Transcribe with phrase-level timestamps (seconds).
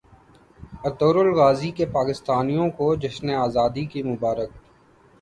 [0.85, 4.59] Ertugrul Ghazi کی پاکستانیوں کو جشن زادی کی مبارکباد